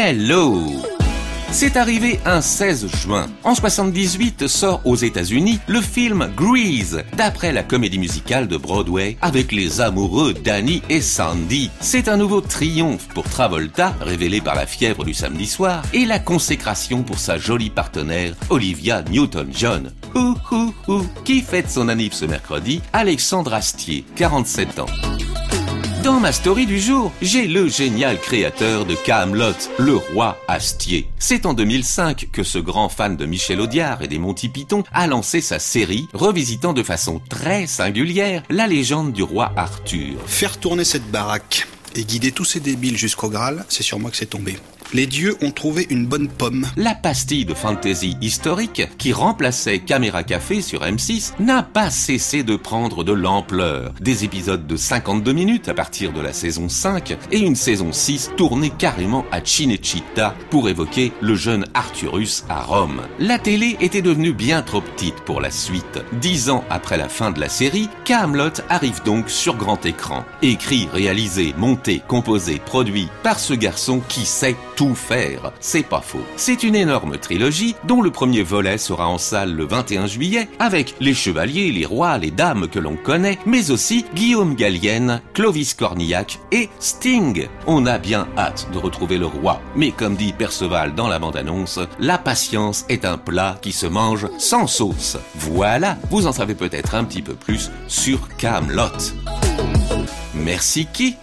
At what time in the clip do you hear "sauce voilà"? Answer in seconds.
94.68-95.98